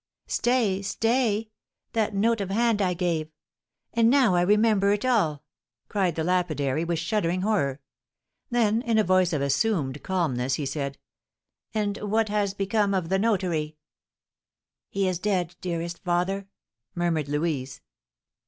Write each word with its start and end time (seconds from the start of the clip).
"Stay, 0.25 0.81
stay! 0.81 1.51
That 1.93 2.15
note 2.15 2.41
of 2.41 2.49
hand 2.49 2.81
I 2.81 2.95
gave! 2.95 3.29
Ah, 3.95 4.01
now 4.01 4.33
I 4.33 4.41
remember 4.41 4.91
it 4.93 5.05
all!" 5.05 5.43
cried 5.89 6.15
the 6.15 6.23
lapidary, 6.23 6.83
with 6.83 6.97
shuddering 6.97 7.43
horror. 7.43 7.81
Then, 8.49 8.81
in 8.81 8.97
a 8.97 9.03
voice 9.03 9.31
of 9.31 9.43
assumed 9.43 10.01
calmness, 10.01 10.55
he 10.55 10.65
said, 10.65 10.97
"And 11.75 11.97
what 11.99 12.29
has 12.29 12.55
become 12.55 12.95
of 12.95 13.09
the 13.09 13.19
notary?" 13.19 13.77
"He 14.89 15.07
is 15.07 15.19
dead, 15.19 15.55
dearest 15.61 15.99
father," 16.03 16.47
murmured 16.95 17.29
Louise. 17.29 17.81